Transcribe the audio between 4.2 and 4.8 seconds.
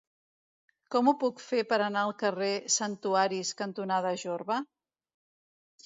Jorba?